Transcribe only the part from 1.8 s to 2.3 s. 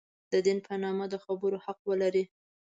ولري.